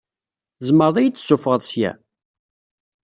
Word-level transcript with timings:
Tzemreḍ 0.57 0.95
ad 0.97 1.03
yi-d-tessufɣeḍ 1.05 1.61
ssya? 1.65 1.91